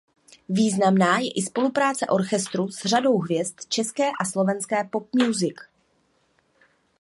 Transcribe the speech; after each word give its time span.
Významná 0.49 1.19
je 1.19 1.31
i 1.31 1.41
spolupráce 1.41 2.07
orchestru 2.07 2.69
s 2.71 2.81
řadou 2.81 3.17
hvězd 3.17 3.55
české 3.69 4.03
a 4.21 4.25
slovenské 4.25 4.83
pop 4.83 5.07
music. 5.15 5.55